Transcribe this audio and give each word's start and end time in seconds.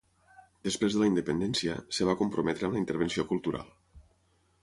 Després 0.67 0.95
de 0.95 1.01
la 1.01 1.09
independència, 1.09 1.75
es 1.95 2.01
va 2.09 2.17
comprometre 2.23 2.67
amb 2.69 2.77
la 2.77 2.81
intervenció 2.83 3.27
cultural. 3.35 3.71